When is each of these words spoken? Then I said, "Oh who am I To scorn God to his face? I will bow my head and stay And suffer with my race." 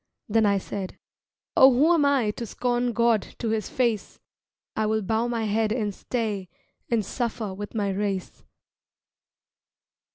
Then 0.27 0.47
I 0.47 0.57
said, 0.57 0.97
"Oh 1.55 1.71
who 1.71 1.93
am 1.93 2.05
I 2.05 2.31
To 2.31 2.45
scorn 2.47 2.91
God 2.91 3.21
to 3.37 3.49
his 3.49 3.69
face? 3.69 4.19
I 4.75 4.87
will 4.87 5.03
bow 5.03 5.27
my 5.27 5.43
head 5.43 5.71
and 5.71 5.93
stay 5.93 6.49
And 6.89 7.05
suffer 7.05 7.53
with 7.53 7.75
my 7.75 7.91
race." 7.91 8.43